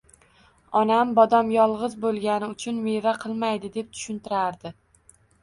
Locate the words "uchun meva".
2.55-3.15